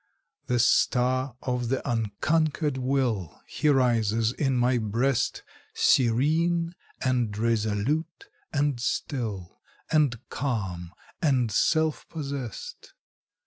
[0.47, 5.43] The star of the unconquered will, He rises in my breast,
[5.75, 6.73] Serene,
[7.05, 9.59] and resolute, and still,
[9.91, 10.91] And calm,
[11.21, 12.95] and self possessed.